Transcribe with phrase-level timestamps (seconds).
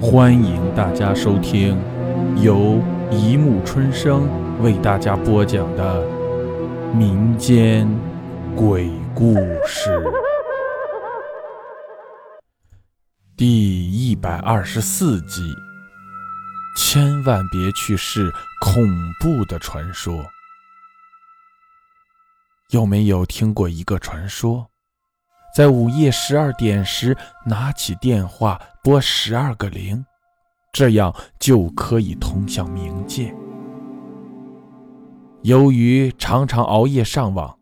[0.00, 1.76] 欢迎大家收听
[2.40, 4.28] 由一木春生
[4.62, 6.06] 为大家播讲的
[6.94, 7.88] 民间
[8.54, 9.34] 鬼故
[9.66, 10.00] 事
[13.36, 15.42] 第一百二十四集。
[16.76, 18.84] 千万别去试恐
[19.18, 20.24] 怖的传说。
[22.70, 24.70] 有没有听过一个传说？
[25.58, 30.06] 在午夜十二点时，拿起电话拨十二个零，
[30.72, 33.34] 这样就可以通向冥界。
[35.42, 37.58] 由于常常熬夜上网，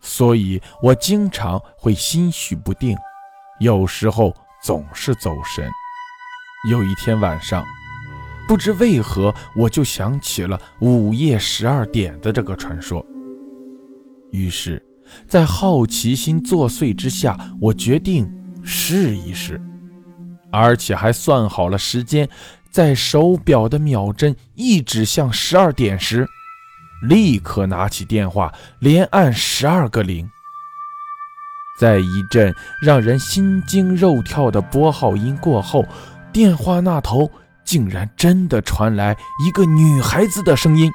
[0.00, 2.96] 所以我经常会心绪不定，
[3.58, 4.32] 有时候
[4.62, 5.68] 总是走神。
[6.70, 7.64] 有一天晚上，
[8.46, 13.04] 不知为何，我就想起了午夜十二点的这个传说。
[14.30, 14.80] 于是，
[15.26, 18.30] 在好奇心作祟之下，我决定
[18.62, 19.60] 试一试，
[20.50, 22.28] 而且还算好了时间，
[22.70, 26.28] 在手表的秒针一指向十二点时，
[27.02, 30.28] 立刻拿起电话，连按十二个零。
[31.78, 35.84] 在一阵让人心惊肉跳的拨号音过后，
[36.30, 37.30] 电话那头
[37.64, 40.90] 竟然真的传来一个女孩子的声音。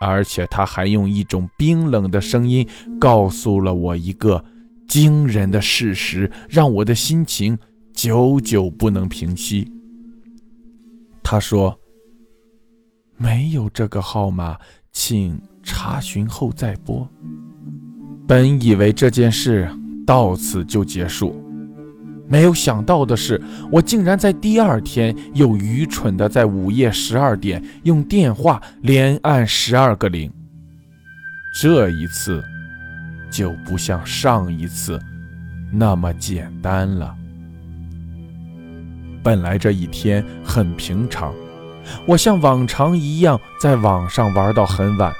[0.00, 2.66] 而且他还用一种冰冷的声音
[2.98, 4.42] 告诉了我一个
[4.88, 7.56] 惊人的事实，让我的心情
[7.92, 9.70] 久久不能平息。
[11.22, 11.78] 他说
[13.18, 14.58] ：“没有这个号码，
[14.90, 17.06] 请查询后再拨。”
[18.26, 19.70] 本以为这件事
[20.06, 21.36] 到此就结束。
[22.30, 23.42] 没有想到的是，
[23.72, 30.32] 我竟然在第二天又愚蠢的在午夜十二点用电话连按十二个零。
[31.60, 32.40] 这一次
[33.32, 34.96] 就不像上一次
[35.72, 37.12] 那么简单了。
[39.24, 41.34] 本来这一天很平常，
[42.06, 45.12] 我像往常一样在网上玩到很晚，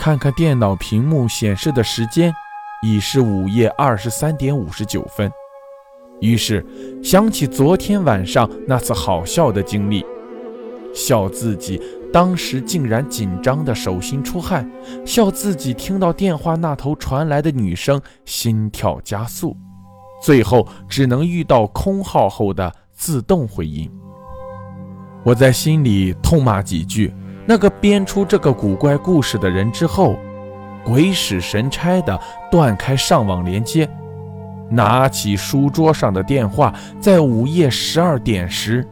[0.00, 2.34] 看看电脑屏幕显示的时间，
[2.82, 5.30] 已是午夜二十三点五十九分。
[6.20, 6.64] 于是
[7.02, 10.04] 想起昨天晚上那次好笑的经历，
[10.94, 11.80] 笑自己
[12.12, 14.70] 当时竟然紧张的手心出汗，
[15.04, 19.56] 笑自己听到电话那头传来的女声心跳加速，
[20.22, 23.90] 最后只能遇到空号后的自动回音。
[25.24, 27.12] 我在心里痛骂几句
[27.46, 30.16] 那个编出这个古怪故事的人之后，
[30.84, 32.18] 鬼使神差的
[32.50, 33.88] 断开上网连接。
[34.74, 38.86] 拿起书桌上的电话，在午夜十二点时，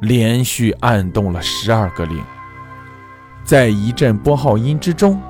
[0.00, 2.22] 连续按动了十二个零。
[3.44, 5.20] 在一阵拨号音之中，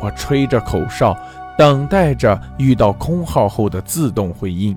[0.00, 1.16] 我吹着口哨，
[1.58, 4.76] 等待着遇到空号后的自动回音，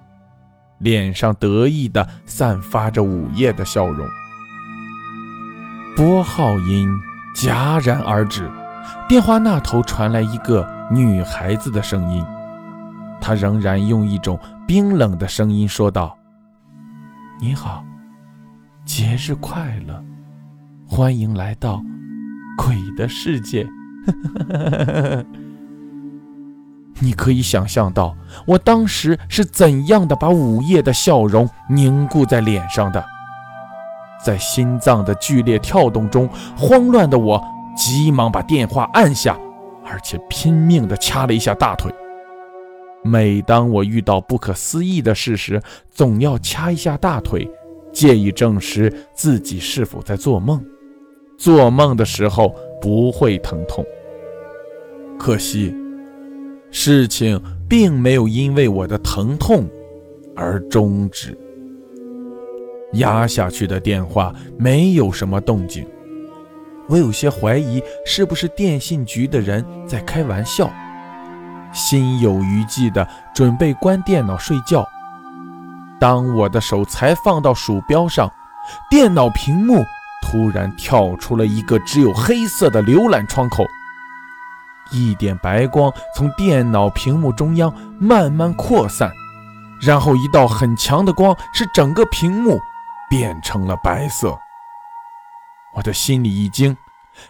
[0.79, 4.07] 脸上得意地散发着午夜的笑容。
[5.96, 6.88] 拨号音
[7.35, 8.50] 戛然而止，
[9.09, 12.23] 电话那头传来一个女孩子的声音。
[13.19, 16.17] 他仍然用一种冰冷的声音说道
[17.41, 17.83] ：“你好，
[18.85, 20.03] 节日快乐，
[20.88, 21.81] 欢迎来到
[22.57, 23.67] 鬼的世界。
[27.00, 28.16] ”你可以想象到
[28.47, 33.05] 我当时是怎样的把午夜的笑容凝固在脸上的。
[34.23, 37.39] 在心脏的剧烈跳动中，慌乱的我
[37.75, 39.38] 急忙把电话按下，
[39.85, 41.94] 而且拼命地掐了一下大腿。
[43.07, 47.50] 每当我遇到不可思议的事时，总要掐一下大腿，
[47.94, 50.63] 借以证实自己是否在做梦。
[51.38, 53.85] 做梦的时候不会疼痛。
[55.17, 55.73] 可惜，
[56.69, 59.67] 事情并没有因为我的疼痛
[60.35, 61.38] 而终止。
[62.94, 65.85] 压下去的电话没有什么动静，
[66.88, 70.72] 我有些怀疑是不是电信局的人在开玩笑。
[71.77, 74.85] 心有余悸地准备关电脑睡觉，
[75.99, 78.29] 当我的手才放到鼠标上，
[78.90, 79.85] 电脑屏幕
[80.23, 83.63] 突然跳出了一个只有黑色的浏览窗口，
[84.91, 89.11] 一点白光从电脑屏幕中央慢慢扩散，
[89.79, 92.59] 然后一道很强的光使整个屏幕
[93.09, 94.37] 变成了白色。
[95.75, 96.75] 我的心里一惊，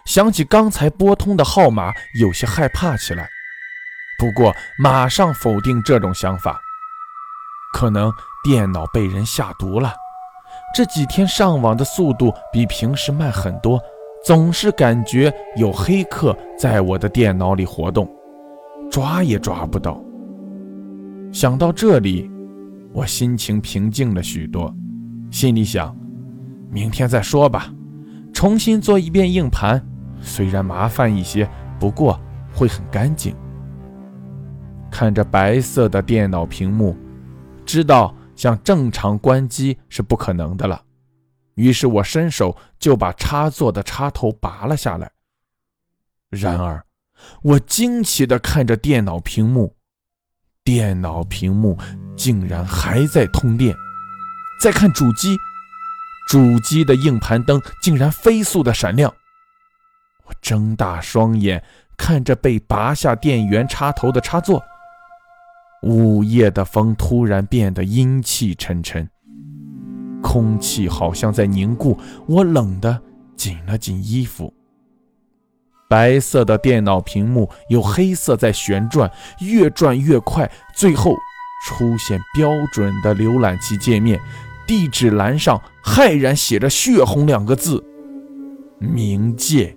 [0.06, 3.28] 想起刚才拨通的号码，有些害怕起来。
[4.18, 6.60] 不过，马上否定这种想法。
[7.72, 8.12] 可能
[8.42, 9.94] 电脑被人下毒了。
[10.74, 13.80] 这几天上网的速度比平时慢很多，
[14.24, 18.10] 总是感觉有黑客在我的电脑里活动，
[18.90, 20.02] 抓也抓不到。
[21.32, 22.28] 想到这里，
[22.92, 24.74] 我心情平静了许多。
[25.30, 25.96] 心里想，
[26.70, 27.72] 明天再说吧。
[28.32, 29.80] 重新做一遍硬盘，
[30.20, 31.48] 虽然麻烦一些，
[31.78, 32.18] 不过
[32.52, 33.36] 会很干净。
[34.98, 36.96] 看着白色的电脑屏幕，
[37.64, 40.82] 知道想正常关机是不可能的了。
[41.54, 45.08] 于是我伸手就把插座的插头拔了下来。
[46.30, 46.84] 然而，
[47.42, 49.76] 我惊奇地看着电脑屏幕，
[50.64, 51.78] 电脑屏幕
[52.16, 53.76] 竟然还在通电。
[54.60, 55.36] 再看主机，
[56.28, 59.14] 主机的硬盘灯竟然飞速的闪亮。
[60.24, 61.62] 我睁大双眼
[61.96, 64.60] 看着被拔下电源插头的插座。
[65.82, 69.08] 午夜的风突然变得阴气沉沉，
[70.20, 71.96] 空气好像在凝固，
[72.26, 73.00] 我冷得
[73.36, 74.52] 紧了紧衣服。
[75.88, 79.10] 白色的电脑屏幕有黑色在旋转，
[79.40, 81.14] 越转越快，最后
[81.64, 84.20] 出现标准的浏览器界面，
[84.66, 87.82] 地址栏上骇然写着“血红”两个字
[88.82, 89.74] ，“冥界”。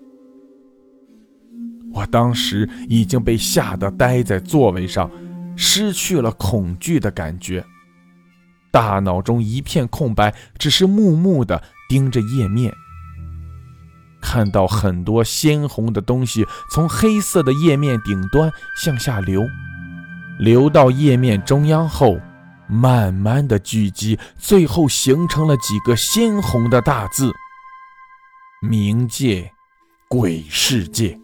[1.93, 5.09] 我当时已经被吓得呆在座位上。
[5.63, 7.63] 失去了恐惧的感觉，
[8.71, 12.73] 大脑中一片空白，只是木木地盯着页面，
[14.19, 19.43] 看到很多鲜红的东西从黑色的页面顶端向下流，
[20.39, 22.19] 流到页面中央后，
[22.67, 27.31] 慢慢的聚集，最后形成了几个鲜红的大字：
[28.67, 29.51] 冥界，
[30.07, 31.20] 鬼世界。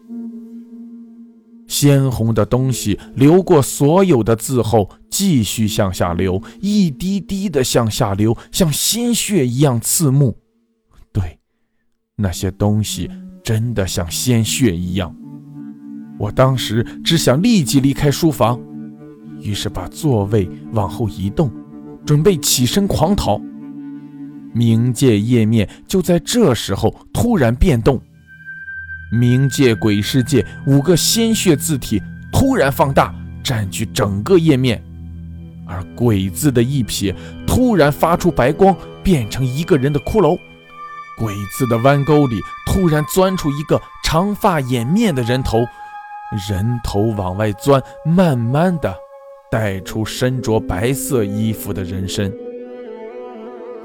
[1.68, 10.36] 鲜红的东西流过所有的字后，继续向下流，一滴滴的向下流，像鲜血一样刺目。
[11.12, 11.38] 对，
[12.16, 13.08] 那些东西
[13.44, 15.14] 真的像鲜血一样。
[16.18, 18.58] 我当时只想立即离开书房，
[19.40, 21.48] 于是把座位往后移动，
[22.04, 23.40] 准备起身狂逃。
[24.54, 28.00] 冥界页面就在这时候突然变动。
[29.12, 34.82] 冥界鬼世界五个鲜血字体突然放大，占据整个页面，
[35.66, 37.14] 而鬼字的一撇
[37.46, 40.38] 突然发出白光，变成一个人的骷髅。
[41.16, 45.58] 鬼字的弯钩里突然钻出一个长发掩面的人头，
[46.48, 48.94] 人头往外钻，慢慢的
[49.50, 52.32] 带出身着白色衣服的人身。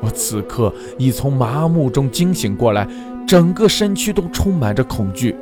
[0.03, 2.87] 我此刻已从麻木中惊醒过来。
[3.25, 5.33] 整个身躯都充满着恐惧，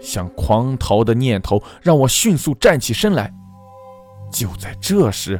[0.00, 3.30] 想狂逃的念头让我迅速站起身来。
[4.30, 5.38] 就在这时，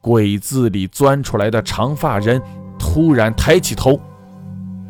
[0.00, 2.40] 鬼字里钻出来的长发人
[2.78, 4.00] 突然抬起头，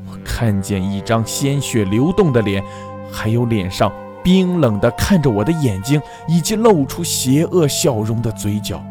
[0.07, 2.63] 我看见一张鲜血流动的脸，
[3.11, 3.91] 还有脸上
[4.23, 8.85] 冰冷的看着我的眼睛，以及露出邪恶笑容的嘴角。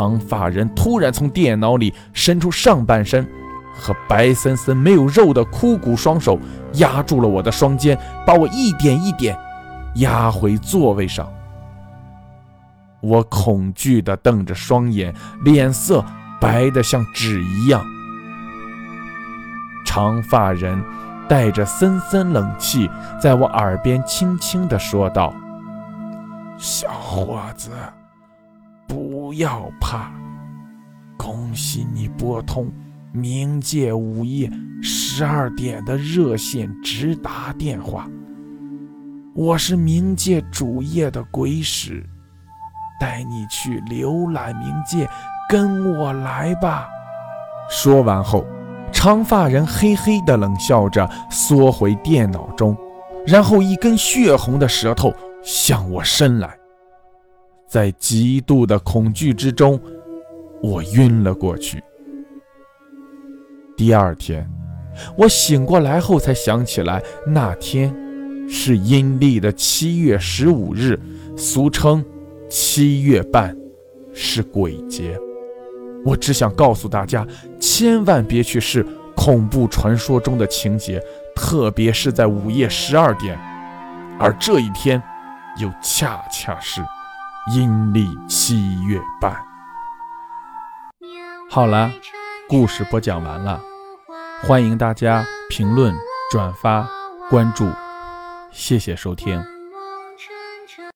[0.00, 3.26] 长发人突然从电脑里伸出上半身。
[3.72, 6.38] 和白森森没有肉的枯骨双手
[6.74, 9.38] 压住了我的双肩，把我一点一点
[9.96, 11.30] 压回座位上。
[13.00, 15.14] 我恐惧地瞪着双眼，
[15.44, 16.04] 脸色
[16.40, 17.82] 白得像纸一样。
[19.86, 20.82] 长发人
[21.28, 25.32] 带着森森冷气，在我耳边轻轻地说道
[26.58, 27.70] ：“小伙子，
[29.30, 30.10] 不要怕，
[31.16, 32.68] 恭喜你拨通。”
[33.14, 34.50] 冥界午夜
[34.82, 38.08] 十二点的热线直达电话，
[39.32, 42.04] 我是冥界主页的鬼使，
[43.00, 45.08] 带你去浏览冥界，
[45.48, 46.88] 跟我来吧。
[47.70, 48.44] 说完后，
[48.90, 52.76] 长发人嘿嘿的冷笑着，缩回电脑中，
[53.24, 56.52] 然后一根血红的舌头向我伸来，
[57.70, 59.80] 在极度的恐惧之中，
[60.60, 61.80] 我晕了过去。
[63.76, 64.44] 第二天，
[65.16, 67.94] 我醒过来后才想起来，那天
[68.48, 70.98] 是阴历的七月十五日，
[71.36, 72.04] 俗称
[72.48, 73.56] 七月半，
[74.12, 75.16] 是鬼节。
[76.04, 77.24] 我只想告诉大家，
[77.60, 78.84] 千万别去试
[79.14, 81.00] 恐怖传说中的情节，
[81.36, 83.38] 特别是在午夜十二点。
[84.18, 85.00] 而这一天，
[85.60, 86.82] 又恰恰是
[87.52, 89.34] 阴历七月半。
[91.50, 91.90] 好了，
[92.48, 93.60] 故事播讲完了。
[94.42, 95.92] 欢迎大家评论、
[96.30, 96.88] 转发、
[97.28, 97.68] 关注，
[98.52, 99.42] 谢谢收听。